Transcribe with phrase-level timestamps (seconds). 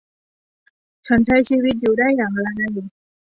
[1.07, 2.49] ฉันใช้ชีวิตอยู่ได้อย่างไร